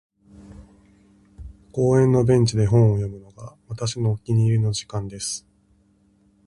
[1.71, 5.45] •公園のベンチで本を読むのが、私のお気に入りの時間です。